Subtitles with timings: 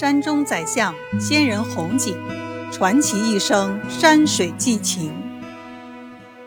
[0.00, 2.16] 山中宰相仙人红景，
[2.72, 5.12] 传奇一生山水寄情。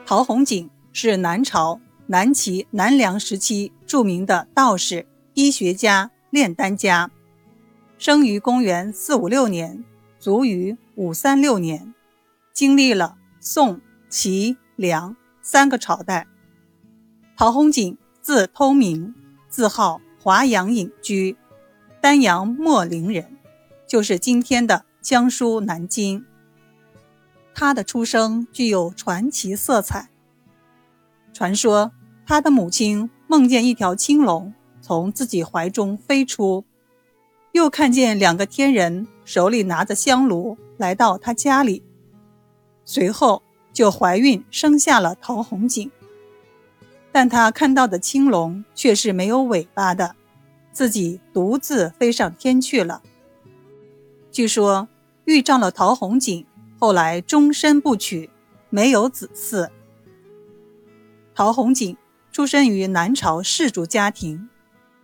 [0.07, 5.05] 陶弘景是南朝南齐南梁时期著名的道士、
[5.35, 7.11] 医学家、炼丹家，
[7.99, 9.85] 生于公元四五六年，
[10.19, 11.93] 卒于五三六年，
[12.53, 16.25] 经历了宋、齐、梁三个朝代。
[17.37, 19.13] 陶弘景字通明，
[19.47, 21.37] 字号华阳隐居。
[22.01, 23.32] 丹阳秣陵人，
[23.93, 26.25] 就是今天的江苏南京。
[27.53, 30.09] 他的出生具有传奇色彩。
[31.31, 31.91] 传说
[32.25, 36.65] 他的母亲梦见一条青龙从自己怀中飞出，
[37.51, 41.83] 又看见两个天人手里拿着香炉来到他家里，
[42.85, 45.91] 随后就怀孕生下了陶弘景。
[47.11, 50.15] 但他看到的青龙却是没有尾巴的。
[50.71, 53.03] 自己独自飞上天去了。
[54.33, 54.87] 据说
[55.25, 56.43] 遇上了陶弘景，
[56.79, 58.31] 后来终身不娶，
[58.71, 59.69] 没有子嗣。
[61.35, 61.95] 陶弘景
[62.31, 64.49] 出生于南朝士族家庭，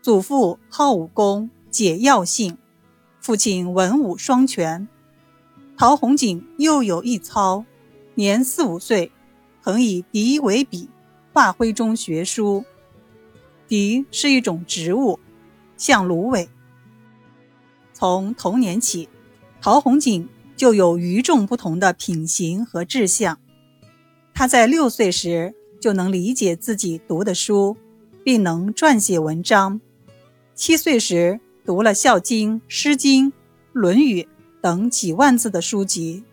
[0.02, 2.58] 祖父好武功，解药性，
[3.22, 4.88] 父亲文武双全。
[5.78, 7.64] 陶弘景又有一操，
[8.16, 9.12] 年四五岁，
[9.62, 10.90] 曾以笛为笔，
[11.32, 12.66] 画徽中学书。
[13.68, 15.20] 笛是一种植物。
[15.78, 16.50] 像芦苇。
[17.94, 19.08] 从童年起，
[19.62, 23.38] 陶弘景就有与众不同的品行和志向。
[24.34, 27.76] 他在六岁时就能理解自己读的书，
[28.24, 29.82] 并能撰写文章。
[30.56, 33.28] 七岁时读了《孝经》《诗经》
[33.74, 34.24] 《论语》
[34.62, 36.24] 等几万字的书籍。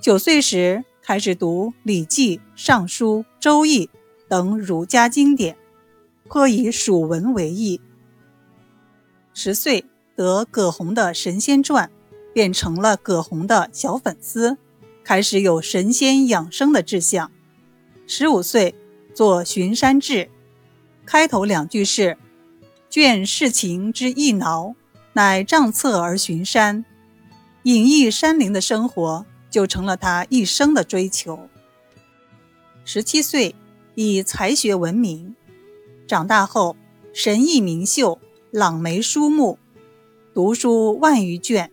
[0.00, 3.86] 九岁时开始读《礼记》《尚书》《周易》
[4.28, 5.56] 等儒家经典，
[6.28, 7.80] 颇以蜀文为意。
[9.34, 9.84] 十岁
[10.16, 11.88] 得葛洪的《神仙传》，
[12.32, 14.56] 变成了葛洪的小粉丝，
[15.04, 17.30] 开始有神仙养生的志向。
[18.06, 18.74] 十五岁
[19.14, 20.14] 做《巡山志》，
[21.04, 22.16] 开头两句是
[22.90, 24.74] “倦世情之易挠，
[25.12, 26.84] 乃杖策而巡山”，
[27.64, 31.48] 隐逸山林的生活就成了他一生的追求。
[32.84, 33.54] 十七岁
[33.94, 35.34] 以才学闻名，
[36.06, 36.76] 长大后
[37.12, 38.18] 神艺明秀。
[38.52, 39.60] 朗眉书目，
[40.34, 41.70] 读书万余卷，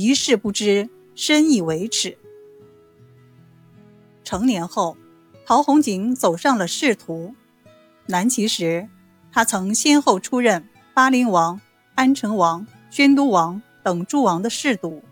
[0.00, 2.16] 一事不知，深以为耻。
[4.22, 4.96] 成年后，
[5.44, 7.34] 陶弘景走上了仕途。
[8.06, 8.88] 南齐时，
[9.32, 11.60] 他曾先后出任巴陵王、
[11.96, 15.02] 安成王、宣都王等诸王的侍读。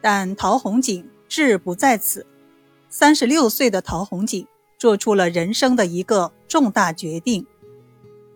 [0.00, 2.24] 但陶弘景志不在此。
[2.88, 4.46] 三十六岁的陶弘景
[4.78, 7.44] 做出了人生的一个重大决定。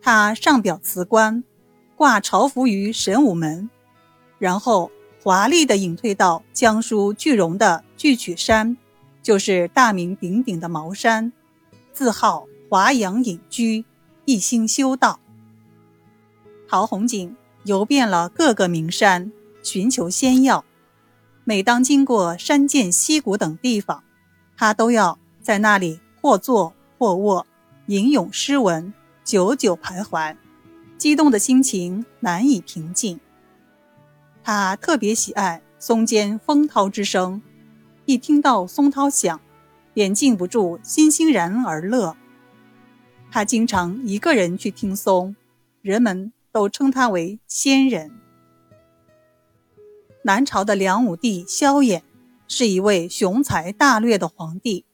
[0.01, 1.45] 他上表辞官，
[1.95, 3.71] 挂朝服于神武门，
[4.41, 4.91] 然后
[5.23, 8.77] 华丽的隐退到江苏句容的巨曲山，
[9.23, 11.33] 就是大名鼎鼎的茅山，
[11.93, 13.85] 自号华阳隐居，
[14.25, 15.21] 一心修道。
[16.69, 19.31] 陶弘景游遍了各个名山，
[19.63, 20.65] 寻求仙药。
[21.45, 24.03] 每当经过山涧溪谷等地方，
[24.57, 27.47] 他都要在那里或坐或卧，
[27.87, 28.93] 吟咏诗文。
[29.23, 30.37] 久久徘徊，
[30.99, 33.21] 激动的心情难以平静。
[34.45, 37.41] 他特别喜爱松间风涛之声，
[38.07, 39.41] 一听到松涛响，
[39.95, 42.17] 便禁不住欣欣然而乐。
[43.31, 45.37] 他经常一个人去听松，
[45.81, 48.11] 人们都称他为仙人。
[50.25, 52.03] 南朝的梁武帝萧衍
[52.47, 54.85] 是一位雄才大略的皇帝，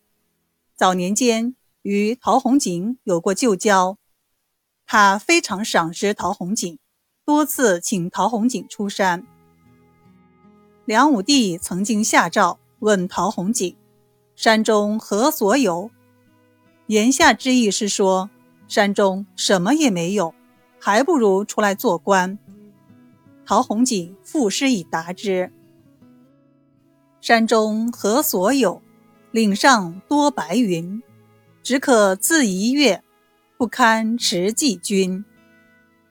[0.75, 3.97] 早年间与陶弘景有过旧交。
[4.87, 6.79] 他非常赏识陶弘景，
[7.25, 9.27] 多次请陶弘景出山。
[10.89, 13.77] 梁武帝曾经下诏问陶弘景
[14.35, 15.91] ：“山中何所有？”
[16.89, 18.31] 言下之意是说，
[18.69, 20.33] 山中什么也没有，
[20.81, 22.39] 还不如出来做官。
[23.45, 25.53] 陶弘景赋诗以答之
[27.21, 28.81] ：“山中何所有？
[29.31, 31.03] 岭上多白云，
[31.63, 33.05] 只可自一月。”
[33.59, 35.23] 不堪持季君，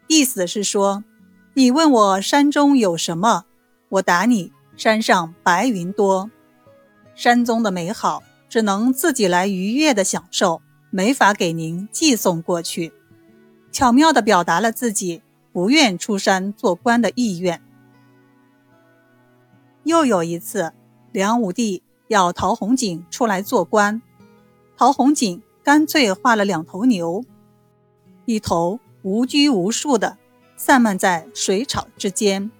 [0.05, 1.03] 意思是说，
[1.55, 3.45] 你问我山中有什么，
[3.89, 6.29] 我答你：山上白云多。
[7.15, 12.93] 山中的美好只能自己来愉悦的享受，没法给您寄送过去。
[13.71, 17.61] 巧妙地表达了自己不愿出山做官的意愿。
[19.83, 20.73] 又有一次，
[21.11, 24.01] 梁武帝要陶弘景出来做官，
[24.77, 27.25] 陶弘景干脆画了两头牛。
[28.25, 30.17] 一头无拘无束地
[30.55, 32.51] 散漫在水草之间，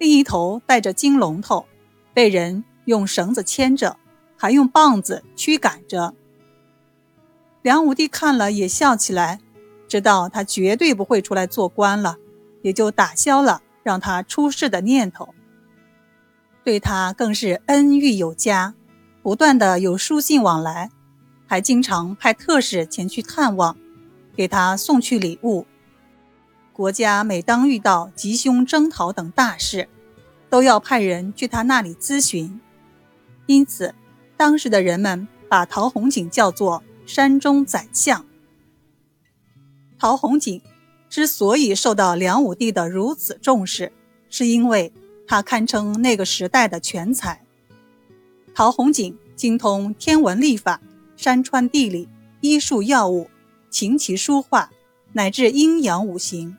[0.00, 1.66] 另一头带着金龙头，
[2.14, 3.98] 被人用绳子牵着，
[4.34, 6.14] 还用棒子驱赶着。
[7.60, 9.40] 梁武帝看了也笑起来，
[9.86, 12.16] 知道他绝对不会出来做官了，
[12.62, 15.34] 也就打消了让他出仕的念头。
[16.64, 18.72] 对他更是恩遇有加，
[19.22, 20.90] 不断的有书信往来，
[21.46, 23.76] 还经常派特使前去探望，
[24.34, 25.66] 给他送去礼物。
[26.80, 29.86] 国家每当遇到吉凶征讨等大事，
[30.48, 32.58] 都要派人去他那里咨询，
[33.44, 33.94] 因此
[34.34, 36.82] 当时的人们把陶弘景叫做。
[37.04, 38.24] 山中宰相
[39.98, 40.62] 陶弘景
[41.08, 43.92] 之所以受到梁武帝的如此重视，
[44.30, 44.92] 是因为
[45.26, 47.44] 他堪称那个时代的全才。
[48.54, 50.80] 陶弘景精通天文历法、
[51.16, 52.08] 山川地理、
[52.40, 53.28] 医术药物、
[53.68, 54.70] 琴棋书画，
[55.12, 56.56] 乃至阴阳五行，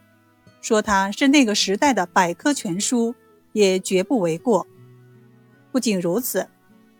[0.61, 3.15] 说他是那个时代的百科全书，
[3.51, 4.65] 也绝不为过。
[5.71, 6.47] 不仅如此，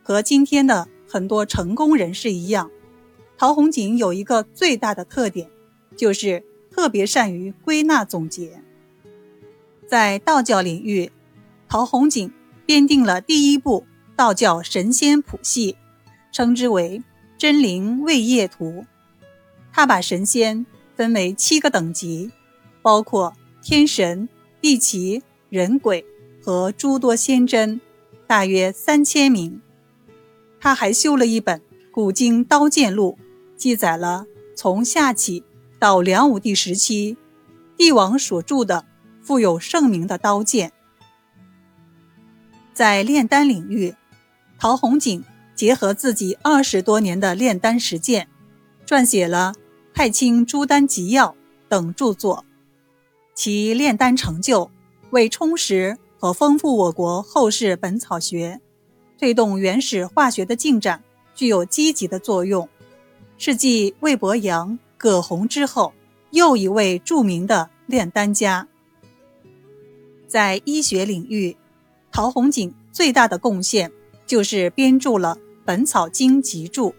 [0.04, 2.70] 和今天的很多成功人士一样。
[3.38, 5.50] 陶弘景有一个最大的特点，
[5.96, 8.62] 就是特别善于归纳总结。
[9.88, 11.12] 在道教领域，
[11.68, 12.32] 陶弘景
[12.66, 13.86] 编定了第一部
[14.16, 15.76] 道教神仙谱系，
[16.32, 17.00] 称之为
[17.38, 18.66] 《真灵位业图》。
[19.74, 20.66] 他把神仙
[20.96, 22.32] 分为七个等级，
[22.82, 24.28] 包括天神、
[24.60, 26.04] 地奇、人鬼
[26.42, 27.80] 和诸多仙真，
[28.26, 29.62] 大约三千名。
[30.60, 31.60] 他还修了一本
[31.92, 33.18] 《古今刀剑录》。
[33.56, 34.26] 记载了
[34.56, 35.44] 从夏启
[35.78, 37.16] 到梁武帝时期，
[37.78, 38.86] 帝王所铸的
[39.22, 40.72] 富有盛名的刀剑。
[42.74, 43.94] 在炼丹领域，
[44.58, 45.24] 陶弘景
[45.54, 48.28] 结合自己二十多年的炼丹实践，
[48.88, 49.54] 撰写了
[49.96, 51.28] 《太清诸丹集要》
[51.70, 52.44] 等著作。
[53.44, 54.70] 其炼丹成就，
[55.10, 58.62] 为充实和丰富我国后世本草学、
[59.18, 61.04] 推动原始化学的进展，
[61.34, 62.70] 具有积极的作用。
[63.40, 65.92] 是继魏伯阳、葛洪之后
[66.30, 68.68] 又一位著名的炼丹家。
[70.28, 71.58] 在医学领域，
[72.12, 73.92] 陶弘景最大的贡献
[74.28, 75.36] 就是编著了
[75.66, 76.90] 《本草经集注》。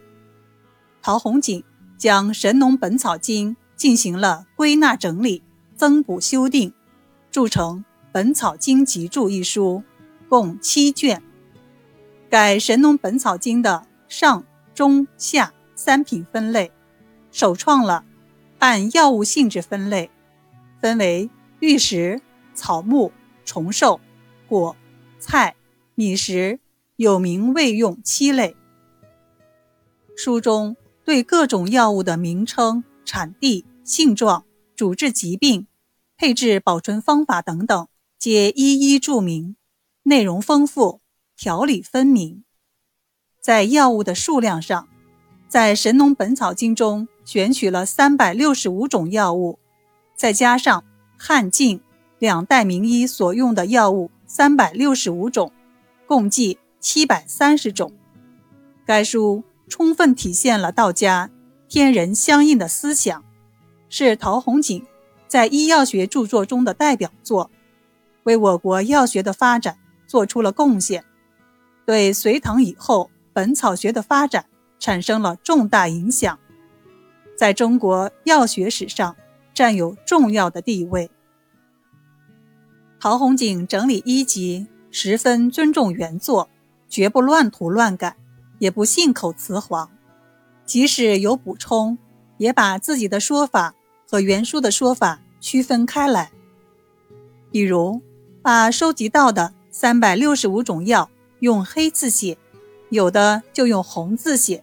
[1.01, 1.63] 陶弘景
[1.97, 5.41] 将《神农本草经》进行了归纳整理、
[5.83, 6.73] 增补修订，
[7.33, 7.79] 著成
[8.13, 9.83] 《本草经集注》一书，
[10.29, 11.21] 共七卷。
[12.31, 14.45] 改《神农本草经》的上、
[14.75, 15.53] 中、下。
[15.75, 16.71] 三品分类，
[17.33, 18.05] 首创了
[18.61, 20.09] 按药物性质分类，
[20.81, 22.23] 分为玉石、
[22.55, 23.11] 草木、
[23.45, 24.01] 虫兽、
[24.47, 24.77] 果、
[25.19, 25.57] 菜、
[25.97, 26.61] 米食，
[26.95, 28.55] 有名未用七类。
[30.17, 34.45] 书中对各种药物的名称、产地、性状、
[34.77, 35.67] 主治疾病、
[36.23, 39.57] 配置、保存方法等等，皆一一注明，
[40.05, 41.01] 内容丰富，
[41.37, 42.45] 条理分明。
[43.41, 44.89] 在药物的数量上。
[45.49, 49.59] 在《神农本草经》中选取了三百六十五种药物，
[50.15, 50.85] 再加上
[51.19, 51.81] 汉晋
[52.21, 55.53] 两代名医所用的药物三百六十五种，
[56.07, 57.93] 共计七百三十种。
[58.87, 61.31] 该书充分体现了道家
[61.69, 63.25] 天人相应的思想，
[63.89, 64.87] 是陶弘景
[65.33, 67.51] 在医药学著作中的代表作，
[68.25, 71.07] 为我国药学的发展做出了贡献，
[71.87, 74.45] 对隋唐以后本草学的发展。
[74.79, 76.39] 产生了重大影响，
[77.35, 79.17] 在中国药学史上
[79.55, 81.09] 占有重要的地位。
[83.01, 86.51] 陶弘景整理医籍，十分尊重原作，
[86.89, 88.17] 绝不乱涂乱改，
[88.59, 89.89] 也不信口雌黄。
[90.67, 91.97] 即使有补充，
[92.37, 93.77] 也把自己的说法
[94.13, 96.31] 和原书的说法区分开来。
[97.51, 98.03] 比如，
[98.43, 101.09] 把收集到的三百六十五种药
[101.41, 102.37] 用黑字写，
[102.91, 104.63] 有的就用红字写。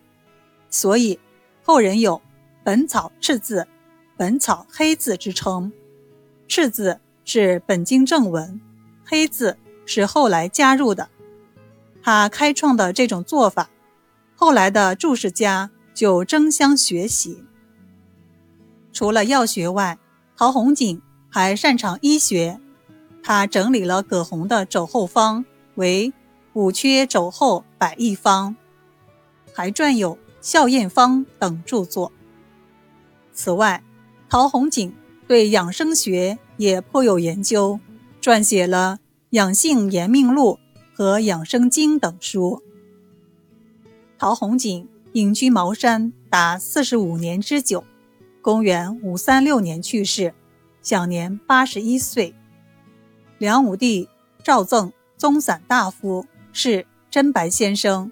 [0.70, 1.20] 所以，
[1.64, 2.22] 后人有
[2.64, 3.68] “本草赤字
[4.16, 5.72] ”“本草黑字”之称。
[6.48, 8.62] 赤字是本经正文，
[9.04, 11.10] 黑字是后来加入的。
[12.04, 13.72] 他开创的这种做法，
[14.36, 17.44] 后来的注释家就争相学习。
[18.92, 19.98] 除了药学外，
[20.36, 22.60] 陶弘景还擅长医学。
[23.22, 26.14] 他整理了葛洪的肘后方为
[26.54, 28.56] “补缺肘后百益方”，
[29.54, 30.18] 还撰有。
[30.42, 32.14] 笑验方等著作。
[33.34, 33.84] 此外，
[34.30, 34.96] 陶弘景
[35.28, 37.78] 对养生学也颇有研究，
[38.22, 39.00] 撰写了
[39.32, 40.58] 《养性延命录》
[40.98, 42.64] 和《养生经》等书。
[44.18, 47.84] 陶弘景隐居茅山达四十五年之久，
[48.42, 50.34] 公元五三六年去世，
[50.82, 52.34] 享年八十一岁。
[53.38, 54.08] 梁武帝
[54.44, 58.12] 赵赠宗散大夫，是真白先生。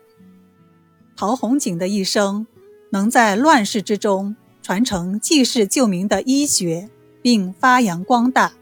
[1.15, 2.45] 陶弘景的一生，
[2.91, 6.89] 能在乱世之中传承济世救民的医学，
[7.21, 8.53] 并发扬光大，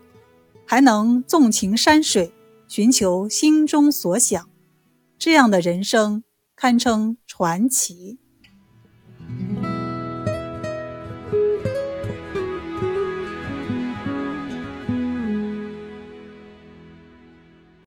[0.66, 2.32] 还能纵情山水，
[2.68, 4.48] 寻求心中所想，
[5.18, 6.24] 这样的人生
[6.56, 8.20] 堪称传奇。